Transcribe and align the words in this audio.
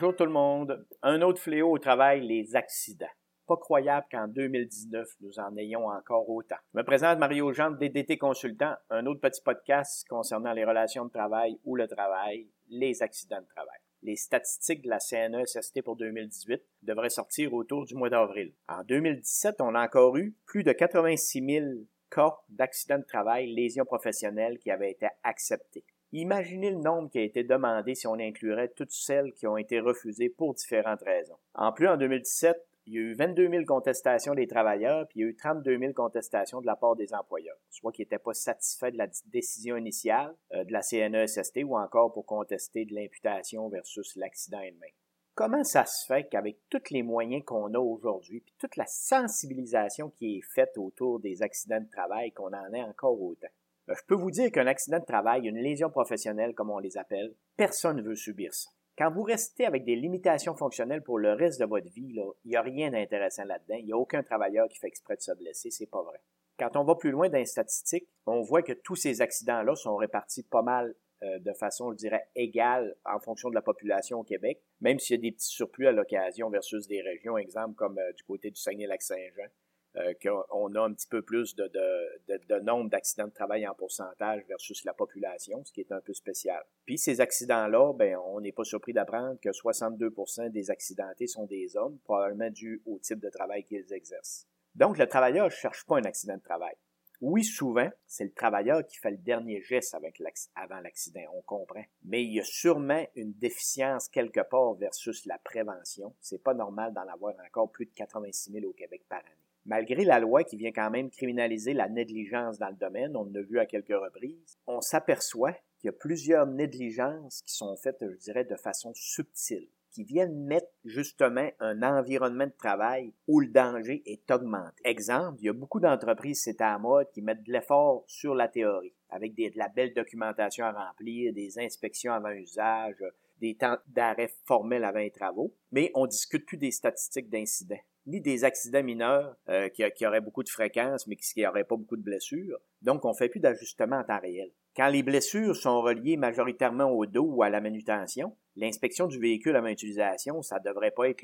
Bonjour 0.00 0.16
tout 0.16 0.24
le 0.24 0.30
monde. 0.30 0.86
Un 1.02 1.20
autre 1.20 1.42
fléau 1.42 1.72
au 1.72 1.78
travail, 1.78 2.26
les 2.26 2.56
accidents. 2.56 3.04
Pas 3.46 3.58
croyable 3.58 4.06
qu'en 4.10 4.28
2019, 4.28 5.06
nous 5.20 5.38
en 5.38 5.54
ayons 5.58 5.88
encore 5.88 6.26
autant. 6.30 6.56
Je 6.72 6.78
me 6.78 6.84
présente 6.84 7.18
Mario 7.18 7.52
Jean, 7.52 7.72
DDT 7.72 8.16
Consultant, 8.16 8.72
un 8.88 9.04
autre 9.04 9.20
petit 9.20 9.42
podcast 9.42 10.08
concernant 10.08 10.54
les 10.54 10.64
relations 10.64 11.04
de 11.04 11.10
travail 11.10 11.60
ou 11.64 11.76
le 11.76 11.86
travail, 11.86 12.48
les 12.70 13.02
accidents 13.02 13.42
de 13.42 13.46
travail. 13.54 13.76
Les 14.02 14.16
statistiques 14.16 14.80
de 14.84 14.88
la 14.88 15.00
CNESST 15.00 15.82
pour 15.82 15.96
2018 15.96 16.62
devraient 16.80 17.10
sortir 17.10 17.52
autour 17.52 17.84
du 17.84 17.94
mois 17.94 18.08
d'avril. 18.08 18.54
En 18.68 18.82
2017, 18.84 19.56
on 19.60 19.74
a 19.74 19.84
encore 19.84 20.16
eu 20.16 20.34
plus 20.46 20.64
de 20.64 20.72
86 20.72 21.44
000 21.44 21.66
cas 22.10 22.38
d'accidents 22.48 23.00
de 23.00 23.04
travail, 23.04 23.52
lésions 23.52 23.84
professionnelles 23.84 24.58
qui 24.60 24.70
avaient 24.70 24.92
été 24.92 25.08
acceptés. 25.24 25.84
Imaginez 26.12 26.70
le 26.72 26.78
nombre 26.78 27.08
qui 27.08 27.18
a 27.18 27.22
été 27.22 27.44
demandé 27.44 27.94
si 27.94 28.08
on 28.08 28.14
inclurait 28.14 28.68
toutes 28.68 28.90
celles 28.90 29.32
qui 29.32 29.46
ont 29.46 29.56
été 29.56 29.78
refusées 29.78 30.28
pour 30.28 30.54
différentes 30.54 31.02
raisons. 31.02 31.36
En 31.54 31.72
plus, 31.72 31.86
en 31.86 31.96
2017, 31.96 32.56
il 32.86 32.94
y 32.94 32.98
a 32.98 33.02
eu 33.02 33.14
22 33.14 33.48
000 33.48 33.64
contestations 33.64 34.34
des 34.34 34.48
travailleurs, 34.48 35.06
puis 35.06 35.20
il 35.20 35.22
y 35.22 35.24
a 35.26 35.28
eu 35.28 35.36
32 35.36 35.78
000 35.78 35.92
contestations 35.92 36.60
de 36.60 36.66
la 36.66 36.74
part 36.74 36.96
des 36.96 37.14
employeurs, 37.14 37.58
soit 37.68 37.92
qui 37.92 38.02
n'étaient 38.02 38.18
pas 38.18 38.34
satisfaits 38.34 38.90
de 38.90 38.98
la 38.98 39.06
décision 39.26 39.76
initiale 39.76 40.34
euh, 40.52 40.64
de 40.64 40.72
la 40.72 40.82
CNESST 40.82 41.62
ou 41.64 41.76
encore 41.76 42.12
pour 42.12 42.26
contester 42.26 42.84
de 42.86 42.94
l'imputation 42.94 43.68
versus 43.68 44.16
l'accident 44.16 44.60
elle-même. 44.60 44.90
Comment 45.36 45.62
ça 45.62 45.86
se 45.86 46.04
fait 46.06 46.28
qu'avec 46.28 46.58
tous 46.68 46.90
les 46.90 47.04
moyens 47.04 47.44
qu'on 47.44 47.72
a 47.74 47.78
aujourd'hui, 47.78 48.40
puis 48.40 48.54
toute 48.58 48.76
la 48.76 48.86
sensibilisation 48.86 50.10
qui 50.10 50.38
est 50.38 50.42
faite 50.42 50.76
autour 50.76 51.20
des 51.20 51.42
accidents 51.42 51.80
de 51.80 51.88
travail, 51.88 52.32
qu'on 52.32 52.52
en 52.52 52.72
ait 52.72 52.82
encore 52.82 53.22
autant? 53.22 53.48
Euh, 53.88 53.94
je 53.96 54.02
peux 54.06 54.14
vous 54.14 54.30
dire 54.30 54.50
qu'un 54.52 54.66
accident 54.66 54.98
de 54.98 55.04
travail, 55.04 55.46
une 55.46 55.58
lésion 55.58 55.90
professionnelle, 55.90 56.54
comme 56.54 56.70
on 56.70 56.78
les 56.78 56.96
appelle, 56.96 57.34
personne 57.56 57.96
ne 57.96 58.02
veut 58.02 58.16
subir 58.16 58.52
ça. 58.52 58.70
Quand 58.98 59.10
vous 59.10 59.22
restez 59.22 59.64
avec 59.64 59.84
des 59.84 59.96
limitations 59.96 60.54
fonctionnelles 60.54 61.02
pour 61.02 61.18
le 61.18 61.32
reste 61.32 61.58
de 61.58 61.64
votre 61.64 61.88
vie, 61.88 62.14
il 62.44 62.50
n'y 62.50 62.56
a 62.56 62.62
rien 62.62 62.90
d'intéressant 62.90 63.44
là-dedans. 63.44 63.76
Il 63.78 63.86
n'y 63.86 63.92
a 63.92 63.96
aucun 63.96 64.22
travailleur 64.22 64.68
qui 64.68 64.78
fait 64.78 64.88
exprès 64.88 65.16
de 65.16 65.22
se 65.22 65.32
blesser, 65.32 65.70
c'est 65.70 65.90
pas 65.90 66.02
vrai. 66.02 66.20
Quand 66.58 66.76
on 66.76 66.84
va 66.84 66.94
plus 66.94 67.10
loin 67.10 67.30
dans 67.30 67.38
les 67.38 67.46
statistiques, 67.46 68.06
on 68.26 68.42
voit 68.42 68.62
que 68.62 68.74
tous 68.74 68.96
ces 68.96 69.22
accidents-là 69.22 69.74
sont 69.74 69.96
répartis 69.96 70.42
pas 70.42 70.60
mal 70.60 70.94
euh, 71.22 71.38
de 71.38 71.52
façon, 71.54 71.92
je 71.92 71.96
dirais, 71.96 72.28
égale 72.34 72.94
en 73.04 73.18
fonction 73.20 73.48
de 73.48 73.54
la 73.54 73.62
population 73.62 74.20
au 74.20 74.24
Québec, 74.24 74.62
même 74.80 74.98
s'il 74.98 75.16
y 75.16 75.18
a 75.18 75.22
des 75.22 75.32
petits 75.32 75.48
surplus 75.48 75.86
à 75.86 75.92
l'occasion 75.92 76.50
versus 76.50 76.86
des 76.86 77.00
régions, 77.00 77.38
exemple 77.38 77.74
comme 77.76 77.98
euh, 77.98 78.12
du 78.12 78.22
côté 78.24 78.50
du 78.50 78.60
Saguenay-Lac-Saint-Jean, 78.60 79.48
euh, 79.96 80.14
qu'on 80.22 80.74
a 80.76 80.80
un 80.80 80.92
petit 80.92 81.08
peu 81.08 81.20
plus 81.20 81.56
de, 81.56 81.66
de, 81.66 82.40
de, 82.48 82.60
nombre 82.60 82.90
d'accidents 82.90 83.26
de 83.26 83.32
travail 83.32 83.66
en 83.66 83.74
pourcentage 83.74 84.44
versus 84.46 84.84
la 84.84 84.94
population, 84.94 85.64
ce 85.64 85.72
qui 85.72 85.80
est 85.80 85.90
un 85.90 86.00
peu 86.00 86.14
spécial. 86.14 86.62
Puis 86.86 86.96
ces 86.96 87.20
accidents-là, 87.20 87.92
ben, 87.94 88.16
on 88.26 88.40
n'est 88.40 88.52
pas 88.52 88.62
surpris 88.62 88.92
d'apprendre 88.92 89.38
que 89.40 89.48
62% 89.50 90.50
des 90.50 90.70
accidentés 90.70 91.26
sont 91.26 91.46
des 91.46 91.76
hommes, 91.76 91.98
probablement 92.04 92.50
dû 92.50 92.80
au 92.86 93.00
type 93.00 93.18
de 93.18 93.30
travail 93.30 93.64
qu'ils 93.64 93.92
exercent. 93.92 94.46
Donc 94.76 94.96
le 94.96 95.08
travailleur 95.08 95.46
ne 95.46 95.50
cherche 95.50 95.84
pas 95.84 95.98
un 95.98 96.04
accident 96.04 96.36
de 96.36 96.42
travail. 96.42 96.74
Oui, 97.20 97.42
souvent, 97.42 97.90
c'est 98.06 98.24
le 98.24 98.32
travailleur 98.32 98.86
qui 98.86 98.96
fait 98.96 99.10
le 99.10 99.18
dernier 99.18 99.60
geste 99.60 99.94
avec 99.94 100.22
avant 100.54 100.80
l'accident, 100.80 101.20
on 101.34 101.42
comprend. 101.42 101.84
Mais 102.04 102.22
il 102.22 102.32
y 102.32 102.40
a 102.40 102.44
sûrement 102.44 103.04
une 103.16 103.34
déficience 103.34 104.08
quelque 104.08 104.40
part 104.40 104.74
versus 104.74 105.26
la 105.26 105.38
prévention. 105.38 106.14
C'est 106.20 106.42
pas 106.42 106.54
normal 106.54 106.94
d'en 106.94 107.06
avoir 107.08 107.34
encore 107.44 107.70
plus 107.70 107.86
de 107.86 107.92
86 107.92 108.52
000 108.52 108.64
au 108.66 108.72
Québec 108.72 109.02
par 109.08 109.18
année 109.18 109.49
malgré 109.70 110.04
la 110.04 110.18
loi 110.18 110.42
qui 110.42 110.56
vient 110.56 110.72
quand 110.72 110.90
même 110.90 111.10
criminaliser 111.10 111.74
la 111.74 111.88
négligence 111.88 112.58
dans 112.58 112.70
le 112.70 112.74
domaine, 112.74 113.16
on 113.16 113.24
l'a 113.24 113.40
vu 113.40 113.60
à 113.60 113.66
quelques 113.66 113.94
reprises, 113.94 114.58
on 114.66 114.80
s'aperçoit 114.80 115.52
qu'il 115.78 115.86
y 115.86 115.88
a 115.88 115.92
plusieurs 115.92 116.44
négligences 116.46 117.40
qui 117.42 117.54
sont 117.54 117.76
faites, 117.76 118.00
je 118.00 118.16
dirais, 118.16 118.44
de 118.44 118.56
façon 118.56 118.90
subtile, 118.96 119.68
qui 119.92 120.02
viennent 120.02 120.44
mettre 120.44 120.66
justement 120.84 121.48
un 121.60 121.84
environnement 121.84 122.46
de 122.46 122.52
travail 122.58 123.14
où 123.28 123.38
le 123.38 123.46
danger 123.46 124.02
est 124.06 124.28
augmenté. 124.32 124.74
Exemple, 124.84 125.38
il 125.40 125.46
y 125.46 125.50
a 125.50 125.52
beaucoup 125.52 125.78
d'entreprises, 125.78 126.42
c'est 126.42 126.60
à 126.60 126.72
la 126.72 126.78
mode, 126.78 127.08
qui 127.12 127.22
mettent 127.22 127.44
de 127.44 127.52
l'effort 127.52 128.02
sur 128.08 128.34
la 128.34 128.48
théorie, 128.48 128.94
avec 129.08 129.36
de 129.36 129.56
la 129.56 129.68
belle 129.68 129.94
documentation 129.94 130.64
à 130.64 130.72
remplir, 130.72 131.32
des 131.32 131.60
inspections 131.60 132.12
avant 132.12 132.30
usage, 132.30 133.04
des 133.40 133.54
temps 133.54 133.78
d'arrêt 133.86 134.32
formels 134.46 134.84
avant 134.84 134.98
les 134.98 135.12
travaux, 135.12 135.54
mais 135.70 135.92
on 135.94 136.06
discute 136.06 136.44
plus 136.44 136.58
des 136.58 136.72
statistiques 136.72 137.30
d'incidents 137.30 137.76
ni 138.06 138.20
des 138.20 138.44
accidents 138.44 138.82
mineurs 138.82 139.36
euh, 139.48 139.68
qui, 139.68 140.06
auraient 140.06 140.20
beaucoup 140.20 140.42
de 140.42 140.48
fréquence, 140.48 141.06
mais 141.06 141.16
qui 141.16 141.42
n'auraient 141.42 141.64
pas 141.64 141.76
beaucoup 141.76 141.96
de 141.96 142.02
blessures. 142.02 142.58
Donc, 142.82 143.04
on 143.04 143.14
fait 143.14 143.28
plus 143.28 143.40
d'ajustement 143.40 143.98
en 143.98 144.04
temps 144.04 144.20
réel. 144.20 144.50
Quand 144.76 144.88
les 144.88 145.02
blessures 145.02 145.56
sont 145.56 145.82
reliées 145.82 146.16
majoritairement 146.16 146.90
au 146.90 147.04
dos 147.04 147.26
ou 147.26 147.42
à 147.42 147.50
la 147.50 147.60
manutention, 147.60 148.36
l'inspection 148.56 149.06
du 149.06 149.18
véhicule 149.18 149.56
à 149.56 149.60
main 149.60 149.70
utilisation, 149.70 150.42
ça 150.42 150.60
devrait 150.60 150.92
pas 150.92 151.08
être 151.08 151.22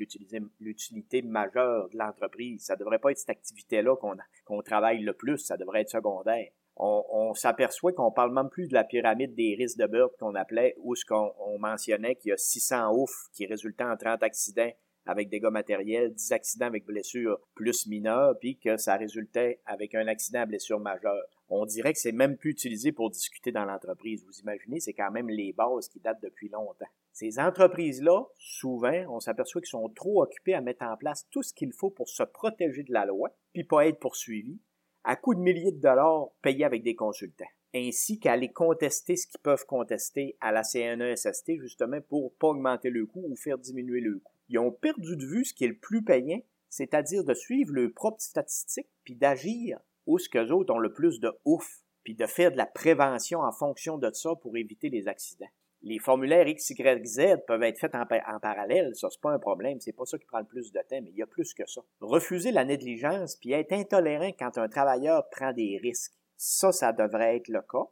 l'utilité 0.59 1.21
majeure 1.21 1.89
de 1.89 1.97
l'entreprise. 1.97 2.65
Ça 2.65 2.75
devrait 2.75 2.99
pas 2.99 3.11
être 3.11 3.19
cette 3.19 3.29
activité-là 3.29 3.95
qu'on 4.45 4.61
travaille 4.61 5.01
le 5.01 5.13
plus. 5.13 5.37
Ça 5.37 5.57
devrait 5.57 5.81
être 5.81 5.89
secondaire. 5.89 6.49
On, 6.79 7.33
s'aperçoit 7.33 7.93
qu'on 7.93 8.11
parle 8.11 8.33
même 8.33 8.49
plus 8.49 8.67
de 8.67 8.73
la 8.75 8.83
pyramide 8.83 9.33
des 9.33 9.55
risques 9.57 9.79
de 9.79 9.87
Burke 9.87 10.15
qu'on 10.19 10.35
appelait, 10.35 10.75
où 10.77 10.93
ce 10.95 11.05
qu'on 11.05 11.57
mentionnait 11.57 12.15
qu'il 12.15 12.29
y 12.29 12.33
a 12.33 12.37
600 12.37 12.93
ouf 12.93 13.11
qui 13.33 13.47
résultaient 13.47 13.83
en 13.83 13.97
30 13.97 14.21
accidents 14.21 14.71
avec 15.07 15.29
dégâts 15.29 15.51
matériels, 15.51 16.13
10 16.13 16.31
accidents 16.31 16.67
avec 16.67 16.85
blessures 16.85 17.39
plus 17.55 17.87
mineures, 17.87 18.37
puis 18.39 18.57
que 18.57 18.77
ça 18.77 18.95
résultait 18.95 19.59
avec 19.65 19.95
un 19.95 20.07
accident 20.07 20.41
à 20.41 20.45
blessure 20.45 20.79
majeure. 20.79 21.23
On 21.49 21.65
dirait 21.65 21.93
que 21.93 21.99
c'est 21.99 22.11
même 22.11 22.37
plus 22.37 22.51
utilisé 22.51 22.91
pour 22.91 23.09
discuter 23.09 23.51
dans 23.51 23.65
l'entreprise. 23.65 24.25
Vous 24.25 24.39
imaginez, 24.41 24.79
c'est 24.79 24.93
quand 24.93 25.11
même 25.11 25.29
les 25.29 25.53
bases 25.53 25.87
qui 25.87 25.99
datent 25.99 26.21
depuis 26.21 26.49
longtemps. 26.49 26.87
Ces 27.13 27.39
entreprises-là, 27.39 28.25
souvent, 28.37 29.05
on 29.09 29.19
s'aperçoit 29.19 29.61
qu'ils 29.61 29.69
sont 29.69 29.89
trop 29.89 30.21
occupés 30.21 30.53
à 30.53 30.61
mettre 30.61 30.83
en 30.83 30.97
place 30.97 31.25
tout 31.31 31.41
ce 31.41 31.53
qu'il 31.53 31.71
faut 31.71 31.89
pour 31.89 32.09
se 32.09 32.23
protéger 32.23 32.83
de 32.83 32.93
la 32.93 33.05
loi, 33.05 33.31
puis 33.53 33.63
pas 33.63 33.87
être 33.87 33.99
poursuivis, 33.99 34.59
à 35.03 35.15
coût 35.15 35.33
de 35.33 35.39
milliers 35.39 35.71
de 35.71 35.79
dollars 35.79 36.27
payés 36.41 36.65
avec 36.65 36.83
des 36.83 36.95
consultants 36.95 37.45
ainsi 37.75 38.19
qu'à 38.19 38.33
aller 38.33 38.51
contester 38.51 39.15
ce 39.15 39.27
qu'ils 39.27 39.41
peuvent 39.41 39.65
contester 39.65 40.37
à 40.41 40.51
la 40.51 40.63
CNESST 40.63 41.59
justement 41.59 41.99
pour 42.01 42.33
pas 42.35 42.47
augmenter 42.47 42.89
le 42.89 43.05
coût 43.05 43.23
ou 43.27 43.35
faire 43.35 43.57
diminuer 43.57 43.99
le 43.99 44.19
coût 44.19 44.36
ils 44.49 44.59
ont 44.59 44.71
perdu 44.71 45.17
de 45.17 45.25
vue 45.25 45.45
ce 45.45 45.53
qui 45.53 45.65
est 45.65 45.69
le 45.69 45.77
plus 45.77 46.03
payant, 46.03 46.41
c'est-à-dire 46.69 47.23
de 47.23 47.33
suivre 47.33 47.73
leurs 47.73 47.93
propres 47.93 48.21
statistiques, 48.21 48.89
puis 49.03 49.15
d'agir 49.15 49.79
où 50.05 50.17
ce 50.17 50.51
autres 50.51 50.73
ont 50.73 50.79
le 50.79 50.93
plus 50.93 51.19
de 51.19 51.31
ouf, 51.45 51.81
puis 52.03 52.15
de 52.15 52.25
faire 52.25 52.51
de 52.51 52.57
la 52.57 52.65
prévention 52.65 53.41
en 53.41 53.51
fonction 53.51 53.97
de 53.97 54.09
ça 54.13 54.35
pour 54.41 54.55
éviter 54.55 54.89
les 54.89 55.07
accidents. 55.07 55.49
Les 55.83 55.99
formulaires 55.99 56.47
X, 56.47 56.71
Y, 56.71 57.05
Z 57.05 57.21
peuvent 57.45 57.61
être 57.63 57.79
faits 57.79 57.93
en, 57.95 58.05
parallèle, 58.39 58.95
ça 58.95 59.09
c'est 59.11 59.21
pas 59.21 59.31
un 59.31 59.39
problème, 59.39 59.79
c'est 59.79 59.93
pas 59.93 60.05
ça 60.05 60.17
qui 60.17 60.25
prend 60.25 60.39
le 60.39 60.45
plus 60.45 60.71
de 60.71 60.79
temps, 60.79 61.01
mais 61.03 61.11
il 61.11 61.17
y 61.17 61.21
a 61.21 61.27
plus 61.27 61.53
que 61.53 61.67
ça. 61.67 61.81
Refuser 61.99 62.51
la 62.51 62.65
négligence 62.65 63.35
puis 63.35 63.51
être 63.51 63.73
intolérant 63.73 64.31
quand 64.39 64.57
un 64.57 64.69
travailleur 64.69 65.29
prend 65.29 65.53
des 65.53 65.77
risques, 65.81 66.13
ça, 66.35 66.71
ça 66.71 66.93
devrait 66.93 67.37
être 67.37 67.49
le 67.49 67.61
cas, 67.61 67.85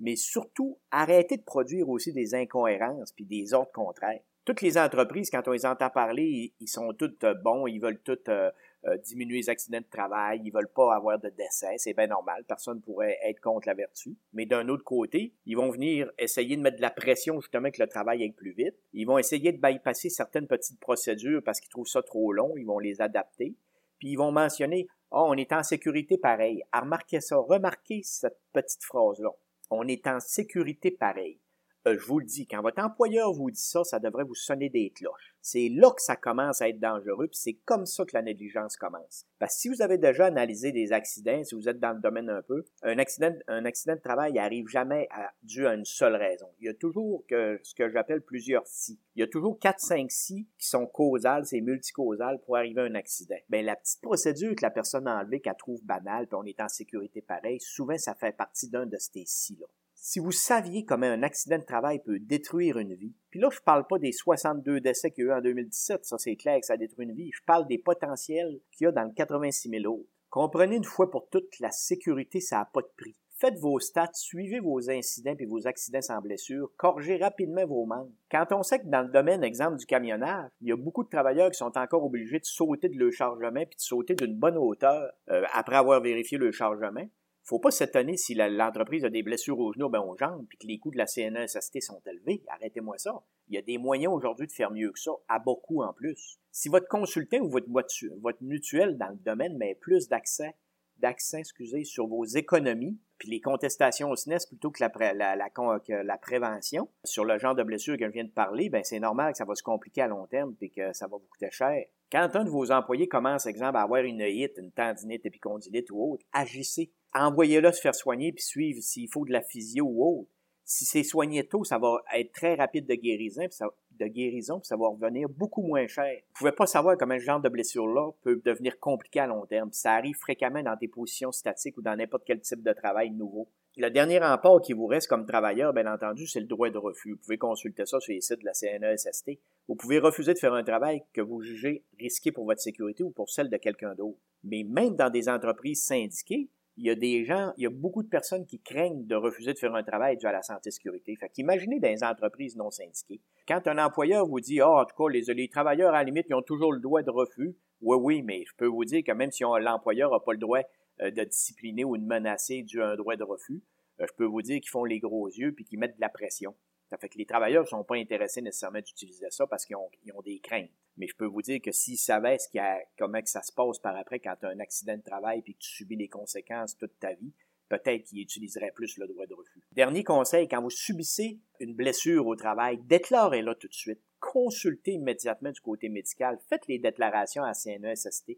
mais 0.00 0.16
surtout 0.16 0.78
arrêter 0.90 1.36
de 1.36 1.42
produire 1.42 1.88
aussi 1.88 2.12
des 2.12 2.34
incohérences 2.34 3.12
puis 3.12 3.24
des 3.24 3.54
ordres 3.54 3.72
contraires 3.72 4.20
toutes 4.50 4.62
les 4.62 4.78
entreprises, 4.78 5.30
quand 5.30 5.46
on 5.46 5.52
les 5.52 5.64
entend 5.64 5.90
parler, 5.90 6.52
ils 6.58 6.68
sont 6.68 6.92
toutes 6.92 7.22
euh, 7.22 7.34
bons, 7.34 7.68
ils 7.68 7.78
veulent 7.78 8.00
toutes 8.02 8.28
euh, 8.28 8.50
euh, 8.84 8.96
diminuer 8.96 9.36
les 9.36 9.48
accidents 9.48 9.78
de 9.78 9.88
travail, 9.88 10.40
ils 10.44 10.50
veulent 10.50 10.72
pas 10.74 10.92
avoir 10.92 11.20
de 11.20 11.28
décès, 11.28 11.76
c'est 11.76 11.94
bien 11.94 12.08
normal, 12.08 12.42
personne 12.48 12.80
pourrait 12.80 13.16
être 13.22 13.40
contre 13.40 13.68
la 13.68 13.74
vertu. 13.74 14.16
Mais 14.32 14.46
d'un 14.46 14.68
autre 14.68 14.82
côté, 14.82 15.34
ils 15.46 15.56
vont 15.56 15.70
venir 15.70 16.10
essayer 16.18 16.56
de 16.56 16.62
mettre 16.62 16.78
de 16.78 16.82
la 16.82 16.90
pression 16.90 17.40
justement 17.40 17.70
que 17.70 17.80
le 17.80 17.86
travail 17.86 18.24
aille 18.24 18.32
plus 18.32 18.50
vite. 18.50 18.74
Ils 18.92 19.06
vont 19.06 19.18
essayer 19.18 19.52
de 19.52 19.58
bypasser 19.58 20.10
certaines 20.10 20.48
petites 20.48 20.80
procédures 20.80 21.42
parce 21.44 21.60
qu'ils 21.60 21.70
trouvent 21.70 21.86
ça 21.86 22.02
trop 22.02 22.32
long, 22.32 22.54
ils 22.56 22.66
vont 22.66 22.80
les 22.80 23.00
adapter. 23.00 23.54
Puis 24.00 24.08
ils 24.08 24.16
vont 24.16 24.32
mentionner, 24.32 24.88
oh, 25.12 25.26
on 25.28 25.34
est 25.34 25.52
en 25.52 25.62
sécurité 25.62 26.18
pareil. 26.18 26.64
remarquez 26.72 27.20
ça, 27.20 27.36
remarquez 27.36 28.00
cette 28.02 28.40
petite 28.52 28.82
phrase-là. 28.82 29.30
On 29.70 29.86
est 29.86 30.08
en 30.08 30.18
sécurité 30.18 30.90
pareil. 30.90 31.38
Euh, 31.86 31.96
je 31.98 32.04
vous 32.04 32.18
le 32.18 32.26
dis, 32.26 32.46
quand 32.46 32.60
votre 32.60 32.82
employeur 32.82 33.32
vous 33.32 33.50
dit 33.50 33.60
ça, 33.60 33.84
ça 33.84 33.98
devrait 33.98 34.24
vous 34.24 34.34
sonner 34.34 34.68
des 34.68 34.90
cloches. 34.90 35.34
C'est 35.40 35.70
là 35.70 35.90
que 35.90 36.02
ça 36.02 36.14
commence 36.14 36.60
à 36.60 36.68
être 36.68 36.78
dangereux, 36.78 37.26
puis 37.28 37.38
c'est 37.40 37.58
comme 37.64 37.86
ça 37.86 38.04
que 38.04 38.10
la 38.12 38.20
négligence 38.20 38.76
commence. 38.76 39.24
Parce 39.38 39.54
que 39.54 39.60
si 39.62 39.68
vous 39.70 39.80
avez 39.80 39.96
déjà 39.96 40.26
analysé 40.26 40.72
des 40.72 40.92
accidents, 40.92 41.42
si 41.42 41.54
vous 41.54 41.70
êtes 41.70 41.80
dans 41.80 41.94
le 41.94 42.00
domaine 42.00 42.28
un 42.28 42.42
peu, 42.42 42.66
un 42.82 42.98
accident, 42.98 43.32
un 43.48 43.64
accident 43.64 43.94
de 43.94 44.00
travail 44.00 44.34
n'arrive 44.34 44.68
jamais 44.68 45.08
à, 45.10 45.30
dû 45.42 45.66
à 45.66 45.72
une 45.72 45.86
seule 45.86 46.16
raison. 46.16 46.48
Il 46.58 46.66
y 46.66 46.68
a 46.68 46.74
toujours 46.74 47.24
que, 47.26 47.58
ce 47.62 47.74
que 47.74 47.88
j'appelle 47.88 48.20
plusieurs 48.20 48.66
si. 48.66 49.00
Il 49.14 49.20
y 49.20 49.22
a 49.22 49.28
toujours 49.28 49.58
quatre, 49.58 49.80
cinq 49.80 50.10
si 50.10 50.46
qui 50.58 50.68
sont 50.68 50.86
causales, 50.86 51.46
c'est 51.46 51.62
multicausal 51.62 52.42
pour 52.42 52.58
arriver 52.58 52.82
à 52.82 52.84
un 52.84 52.94
accident. 52.94 53.38
Ben, 53.48 53.64
la 53.64 53.76
petite 53.76 54.02
procédure 54.02 54.54
que 54.54 54.62
la 54.62 54.70
personne 54.70 55.08
a 55.08 55.20
enlevée 55.20 55.40
qu'elle 55.40 55.56
trouve 55.56 55.82
banale, 55.82 56.26
puis 56.26 56.36
on 56.38 56.44
est 56.44 56.60
en 56.60 56.68
sécurité 56.68 57.22
pareil, 57.22 57.58
souvent 57.58 57.96
ça 57.96 58.14
fait 58.14 58.36
partie 58.36 58.68
d'un 58.68 58.84
de 58.84 58.98
ces 58.98 59.24
si-là 59.24 59.66
si 60.02 60.18
vous 60.18 60.32
saviez 60.32 60.86
comment 60.86 61.06
un 61.06 61.22
accident 61.22 61.58
de 61.58 61.64
travail 61.64 62.00
peut 62.02 62.18
détruire 62.18 62.78
une 62.78 62.94
vie, 62.94 63.14
puis 63.28 63.38
là, 63.38 63.50
je 63.52 63.60
parle 63.60 63.86
pas 63.86 63.98
des 63.98 64.12
62 64.12 64.80
décès 64.80 65.10
qu'il 65.10 65.26
y 65.26 65.28
a 65.28 65.30
eu 65.30 65.38
en 65.38 65.42
2017, 65.42 66.06
ça 66.06 66.16
c'est 66.16 66.36
clair 66.36 66.58
que 66.58 66.66
ça 66.66 66.78
détruit 66.78 67.04
une 67.04 67.14
vie, 67.14 67.30
je 67.34 67.42
parle 67.44 67.66
des 67.68 67.76
potentiels 67.76 68.60
qu'il 68.72 68.86
y 68.86 68.88
a 68.88 68.92
dans 68.92 69.04
le 69.04 69.12
86 69.12 69.68
000 69.68 69.84
autres. 69.92 70.08
Comprenez 70.30 70.76
une 70.76 70.84
fois 70.84 71.10
pour 71.10 71.28
toutes 71.28 71.50
que 71.50 71.62
la 71.62 71.70
sécurité, 71.70 72.40
ça 72.40 72.58
n'a 72.58 72.64
pas 72.64 72.80
de 72.80 72.90
prix. 72.96 73.14
Faites 73.40 73.58
vos 73.58 73.78
stats, 73.78 74.10
suivez 74.14 74.60
vos 74.60 74.90
incidents 74.90 75.34
et 75.38 75.46
vos 75.46 75.66
accidents 75.66 76.00
sans 76.00 76.20
blessure, 76.20 76.70
corrigez 76.76 77.16
rapidement 77.16 77.66
vos 77.66 77.84
manques. 77.84 78.12
Quand 78.30 78.46
on 78.52 78.62
sait 78.62 78.80
que 78.80 78.86
dans 78.86 79.02
le 79.02 79.08
domaine, 79.08 79.44
exemple, 79.44 79.76
du 79.76 79.86
camionnage, 79.86 80.50
il 80.60 80.68
y 80.68 80.72
a 80.72 80.76
beaucoup 80.76 81.04
de 81.04 81.08
travailleurs 81.08 81.50
qui 81.50 81.58
sont 81.58 81.76
encore 81.76 82.04
obligés 82.04 82.38
de 82.38 82.44
sauter 82.44 82.88
de 82.88 82.98
leur 82.98 83.12
chargement 83.12 83.64
puis 83.64 83.76
de 83.76 83.80
sauter 83.80 84.14
d'une 84.14 84.34
bonne 84.34 84.56
hauteur 84.56 85.10
euh, 85.30 85.44
après 85.52 85.76
avoir 85.76 86.00
vérifié 86.00 86.38
le 86.38 86.52
chargement, 86.52 87.06
faut 87.50 87.58
pas 87.58 87.72
s'étonner 87.72 88.16
si 88.16 88.34
l'entreprise 88.34 89.04
a 89.04 89.10
des 89.10 89.24
blessures 89.24 89.58
aux 89.58 89.72
genoux, 89.72 89.88
ben 89.88 89.98
aux 89.98 90.16
jambes, 90.16 90.46
puis 90.48 90.56
que 90.56 90.68
les 90.68 90.78
coûts 90.78 90.92
de 90.92 90.98
la 90.98 91.06
CNSST 91.06 91.80
sont 91.80 92.00
élevés. 92.06 92.44
Arrêtez-moi 92.46 92.96
ça. 92.96 93.24
Il 93.48 93.56
y 93.56 93.58
a 93.58 93.62
des 93.62 93.76
moyens 93.76 94.14
aujourd'hui 94.14 94.46
de 94.46 94.52
faire 94.52 94.70
mieux 94.70 94.92
que 94.92 95.00
ça, 95.00 95.10
à 95.26 95.40
beaucoup 95.40 95.82
en 95.82 95.92
plus. 95.92 96.38
Si 96.52 96.68
votre 96.68 96.86
consultant 96.86 97.38
ou 97.38 97.50
votre, 97.50 98.38
mutuelle 98.40 98.96
dans 98.96 99.08
le 99.08 99.16
domaine 99.16 99.56
met 99.56 99.74
plus 99.74 100.08
d'accès 100.08 100.54
excusez, 101.02 101.82
sur 101.82 102.06
vos 102.06 102.24
économies, 102.24 102.98
puis 103.18 103.30
les 103.30 103.40
contestations 103.40 104.10
au 104.10 104.16
SNES 104.16 104.46
plutôt 104.48 104.70
que 104.70 104.82
la, 104.82 106.18
prévention 106.18 106.88
sur 107.04 107.24
le 107.24 107.38
genre 107.38 107.54
de 107.54 107.62
blessure 107.62 107.96
que 107.96 108.06
je 108.06 108.12
viens 108.12 108.24
de 108.24 108.30
parler, 108.30 108.70
ben 108.70 108.84
c'est 108.84 109.00
normal 109.00 109.32
que 109.32 109.38
ça 109.38 109.44
va 109.44 109.54
se 109.54 109.62
compliquer 109.62 110.02
à 110.02 110.08
long 110.08 110.26
terme 110.26 110.54
et 110.60 110.70
que 110.70 110.92
ça 110.92 111.06
va 111.06 111.16
vous 111.16 111.26
coûter 111.26 111.50
cher. 111.50 111.84
Quand 112.12 112.28
un 112.34 112.44
de 112.44 112.50
vos 112.50 112.70
employés 112.70 113.08
commence, 113.08 113.46
exemple, 113.46 113.76
à 113.76 113.82
avoir 113.82 114.02
une 114.02 114.20
hit, 114.20 114.52
une 114.58 114.72
tendinite, 114.72 115.26
épicondylite 115.26 115.90
ou 115.90 116.12
autre, 116.12 116.24
agissez. 116.32 116.92
Envoyez-le 117.14 117.72
se 117.72 117.80
faire 117.80 117.94
soigner 117.94 118.32
puis 118.32 118.42
suivre 118.42 118.82
s'il 118.82 119.08
faut 119.08 119.24
de 119.24 119.32
la 119.32 119.42
physio 119.42 119.84
ou 119.84 120.20
autre. 120.20 120.30
Si 120.64 120.84
c'est 120.84 121.02
soigné 121.02 121.44
tôt, 121.44 121.64
ça 121.64 121.78
va 121.78 122.00
être 122.14 122.32
très 122.32 122.54
rapide 122.54 122.86
de 122.86 122.94
guérison, 122.94 123.42
puis 123.42 123.52
ça, 123.52 123.66
de 123.98 124.06
guérison, 124.06 124.60
puis 124.60 124.68
ça 124.68 124.76
va 124.76 124.88
revenir 124.88 125.28
beaucoup 125.28 125.62
moins 125.62 125.86
cher. 125.86 126.20
Vous 126.28 126.38
pouvez 126.38 126.52
pas 126.52 126.66
savoir 126.66 126.96
comment 126.96 127.18
ce 127.18 127.24
genre 127.24 127.40
de 127.40 127.48
blessure-là 127.48 128.12
peut 128.22 128.40
devenir 128.44 128.78
compliqué 128.78 129.20
à 129.20 129.26
long 129.26 129.46
terme. 129.46 129.70
ça 129.72 129.94
arrive 129.94 130.16
fréquemment 130.16 130.62
dans 130.62 130.76
des 130.76 130.88
positions 130.88 131.32
statiques 131.32 131.76
ou 131.76 131.82
dans 131.82 131.96
n'importe 131.96 132.24
quel 132.24 132.40
type 132.40 132.62
de 132.62 132.72
travail 132.72 133.10
nouveau. 133.10 133.48
Le 133.76 133.88
dernier 133.88 134.18
rempart 134.18 134.60
qui 134.60 134.72
vous 134.72 134.86
reste 134.86 135.08
comme 135.08 135.26
travailleur, 135.26 135.72
bien 135.72 135.92
entendu, 135.92 136.26
c'est 136.26 136.40
le 136.40 136.46
droit 136.46 136.70
de 136.70 136.78
refus. 136.78 137.12
Vous 137.12 137.18
pouvez 137.18 137.38
consulter 137.38 137.86
ça 137.86 138.00
sur 138.00 138.12
les 138.12 138.20
sites 138.20 138.40
de 138.40 138.44
la 138.44 138.54
CNESST. 138.54 139.38
Vous 139.68 139.76
pouvez 139.76 139.98
refuser 139.98 140.34
de 140.34 140.38
faire 140.38 140.54
un 140.54 140.64
travail 140.64 141.02
que 141.12 141.20
vous 141.20 141.40
jugez 141.40 141.84
risqué 141.98 142.32
pour 142.32 142.46
votre 142.46 142.60
sécurité 142.60 143.02
ou 143.02 143.10
pour 143.10 143.30
celle 143.30 143.48
de 143.48 143.56
quelqu'un 143.56 143.94
d'autre. 143.94 144.18
Mais 144.42 144.64
même 144.64 144.96
dans 144.96 145.10
des 145.10 145.28
entreprises 145.28 145.84
syndiquées, 145.84 146.48
il 146.80 146.86
y 146.86 146.90
a 146.90 146.94
des 146.94 147.26
gens, 147.26 147.52
il 147.58 147.64
y 147.64 147.66
a 147.66 147.70
beaucoup 147.70 148.02
de 148.02 148.08
personnes 148.08 148.46
qui 148.46 148.58
craignent 148.58 149.06
de 149.06 149.14
refuser 149.14 149.52
de 149.52 149.58
faire 149.58 149.74
un 149.74 149.82
travail 149.82 150.16
dû 150.16 150.24
à 150.24 150.32
la 150.32 150.40
santé 150.40 150.68
et 150.68 150.70
sécurité. 150.70 151.14
Fait 151.14 151.28
qu'imaginez 151.28 151.78
dans 151.78 151.88
les 151.88 152.02
entreprises 152.02 152.56
non 152.56 152.70
syndiquées, 152.70 153.20
quand 153.46 153.66
un 153.66 153.84
employeur 153.84 154.26
vous 154.26 154.40
dit, 154.40 154.62
ah, 154.62 154.70
oh, 154.70 154.78
en 154.78 154.86
tout 154.86 154.96
cas, 154.96 155.12
les, 155.12 155.48
travailleurs, 155.48 155.90
à 155.90 155.98
la 155.98 156.04
limite, 156.04 156.26
ils 156.30 156.34
ont 156.34 156.42
toujours 156.42 156.72
le 156.72 156.80
droit 156.80 157.02
de 157.02 157.10
refus. 157.10 157.54
Oui, 157.82 157.98
oui, 158.00 158.22
mais 158.22 158.44
je 158.46 158.54
peux 158.56 158.66
vous 158.66 158.86
dire 158.86 159.02
que 159.06 159.12
même 159.12 159.30
si 159.30 159.42
l'employeur 159.42 160.10
n'a 160.10 160.20
pas 160.20 160.32
le 160.32 160.38
droit 160.38 160.60
euh, 161.02 161.10
de 161.10 161.22
discipliner 161.24 161.84
ou 161.84 161.98
de 161.98 162.02
menacer 162.02 162.62
dû 162.62 162.80
à 162.80 162.88
un 162.88 162.96
droit 162.96 163.16
de 163.16 163.24
refus, 163.24 163.62
euh, 164.00 164.06
je 164.08 164.14
peux 164.16 164.24
vous 164.24 164.40
dire 164.40 164.58
qu'ils 164.60 164.70
font 164.70 164.84
les 164.84 165.00
gros 165.00 165.28
yeux 165.28 165.52
puis 165.52 165.66
qu'ils 165.66 165.78
mettent 165.78 165.96
de 165.96 166.00
la 166.00 166.08
pression. 166.08 166.54
Ça 166.90 166.98
fait 166.98 167.08
que 167.08 167.18
les 167.18 167.26
travailleurs 167.26 167.62
ne 167.62 167.68
sont 167.68 167.84
pas 167.84 167.94
intéressés 167.94 168.42
nécessairement 168.42 168.80
d'utiliser 168.80 169.30
ça 169.30 169.46
parce 169.46 169.64
qu'ils 169.64 169.76
ont, 169.76 169.88
des 170.24 170.40
craintes. 170.40 170.70
Mais 170.96 171.06
je 171.06 171.14
peux 171.14 171.26
vous 171.26 171.40
dire 171.40 171.60
que 171.62 171.70
s'ils 171.70 171.96
savaient 171.96 172.38
ce 172.38 172.58
a, 172.58 172.80
comment 172.98 173.22
que 173.22 173.28
ça 173.28 173.42
se 173.42 173.52
passe 173.52 173.78
par 173.78 173.96
après 173.96 174.18
quand 174.18 174.34
tu 174.40 174.46
as 174.46 174.48
un 174.48 174.58
accident 174.58 174.96
de 174.96 175.02
travail 175.02 175.38
et 175.38 175.52
que 175.52 175.58
tu 175.58 175.70
subis 175.70 175.94
les 175.94 176.08
conséquences 176.08 176.76
toute 176.76 176.98
ta 176.98 177.14
vie, 177.14 177.32
peut-être 177.68 178.04
qu'ils 178.04 178.20
utiliseraient 178.20 178.72
plus 178.72 178.98
le 178.98 179.06
droit 179.06 179.26
de 179.26 179.34
refus. 179.34 179.62
Dernier 179.70 180.02
conseil, 180.02 180.48
quand 180.48 180.60
vous 180.60 180.70
subissez 180.70 181.38
une 181.60 181.74
blessure 181.74 182.26
au 182.26 182.34
travail, 182.34 182.78
déclarez-la 182.82 183.54
tout 183.54 183.68
de 183.68 183.74
suite. 183.74 184.00
Consultez 184.18 184.92
immédiatement 184.92 185.52
du 185.52 185.60
côté 185.60 185.88
médical. 185.88 186.38
Faites 186.48 186.66
les 186.66 186.80
déclarations 186.80 187.44
à 187.44 187.54
CNESST. 187.54 188.36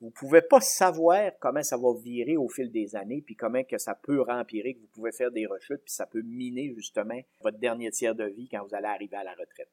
Vous 0.00 0.10
pouvez 0.10 0.42
pas 0.42 0.60
savoir 0.60 1.32
comment 1.40 1.62
ça 1.62 1.76
va 1.76 1.94
virer 1.94 2.36
au 2.36 2.48
fil 2.48 2.70
des 2.70 2.96
années, 2.96 3.22
puis 3.22 3.36
comment 3.36 3.62
que 3.62 3.78
ça 3.78 3.94
peut 3.94 4.20
rempirer, 4.20 4.74
que 4.74 4.80
vous 4.80 4.88
pouvez 4.88 5.12
faire 5.12 5.30
des 5.30 5.46
rechutes, 5.46 5.82
puis 5.84 5.94
ça 5.94 6.06
peut 6.06 6.22
miner 6.22 6.74
justement 6.74 7.18
votre 7.42 7.58
dernier 7.58 7.90
tiers 7.90 8.14
de 8.14 8.24
vie 8.24 8.48
quand 8.48 8.64
vous 8.66 8.74
allez 8.74 8.88
arriver 8.88 9.16
à 9.16 9.24
la 9.24 9.32
retraite. 9.32 9.70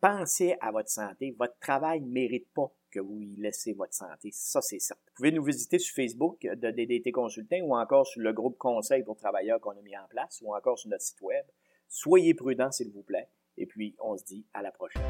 Pensez 0.00 0.56
à 0.60 0.70
votre 0.70 0.88
santé. 0.88 1.34
Votre 1.38 1.58
travail 1.58 2.00
ne 2.00 2.10
mérite 2.10 2.48
pas 2.54 2.72
que 2.90 3.00
vous 3.00 3.20
y 3.20 3.36
laissez 3.36 3.72
votre 3.72 3.94
santé. 3.94 4.30
Ça, 4.32 4.60
c'est 4.62 4.78
certain. 4.78 5.02
Vous 5.08 5.14
pouvez 5.16 5.32
nous 5.32 5.42
visiter 5.42 5.78
sur 5.78 5.94
Facebook 5.94 6.40
de 6.40 6.70
DDT 6.70 7.10
Consulting 7.10 7.64
ou 7.64 7.76
encore 7.76 8.06
sur 8.06 8.22
le 8.22 8.32
groupe 8.32 8.56
Conseil 8.58 9.02
pour 9.02 9.16
travailleurs 9.16 9.60
qu'on 9.60 9.76
a 9.76 9.82
mis 9.82 9.96
en 9.96 10.06
place 10.08 10.40
ou 10.42 10.54
encore 10.54 10.78
sur 10.78 10.88
notre 10.88 11.02
site 11.02 11.20
web. 11.20 11.44
Soyez 11.88 12.34
prudents, 12.34 12.70
s'il 12.70 12.90
vous 12.90 13.02
plaît. 13.02 13.28
Et 13.56 13.66
puis, 13.66 13.96
on 13.98 14.16
se 14.16 14.24
dit 14.24 14.46
à 14.54 14.62
la 14.62 14.70
prochaine. 14.70 15.02